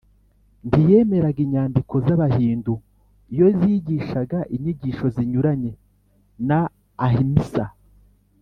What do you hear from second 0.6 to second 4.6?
ntiyemeraga inyandiko z’abahindu iyo zigishaga